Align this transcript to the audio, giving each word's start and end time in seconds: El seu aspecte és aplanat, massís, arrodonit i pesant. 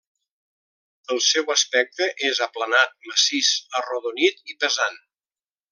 El 1.15 1.21
seu 1.25 1.51
aspecte 1.55 2.09
és 2.31 2.41
aplanat, 2.47 2.97
massís, 3.11 3.53
arrodonit 3.83 4.45
i 4.55 4.59
pesant. 4.65 5.03